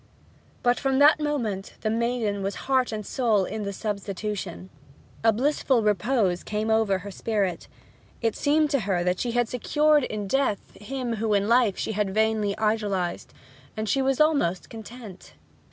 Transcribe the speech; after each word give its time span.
But 0.63 0.79
from 0.79 0.97
that 0.97 1.19
moment 1.19 1.73
the 1.81 1.91
maiden 1.91 2.41
was 2.41 2.55
heart 2.65 2.91
and 2.91 3.05
soul 3.05 3.45
in 3.45 3.61
the 3.65 3.71
substitution. 3.71 4.71
A 5.23 5.31
blissful 5.31 5.83
repose 5.83 6.43
came 6.43 6.71
over 6.71 6.97
her 6.97 7.11
spirit. 7.11 7.67
It 8.19 8.35
seemed 8.35 8.71
to 8.71 8.79
her 8.89 9.03
that 9.03 9.19
she 9.19 9.33
had 9.33 9.47
secured 9.47 10.05
in 10.05 10.25
death 10.25 10.73
him 10.75 11.17
whom 11.17 11.35
in 11.35 11.47
life 11.47 11.77
she 11.77 11.91
had 11.91 12.15
vainly 12.15 12.57
idolized; 12.57 13.31
and 13.77 13.87
she 13.87 14.01
was 14.01 14.19
almost 14.19 14.71
content. 14.71 15.33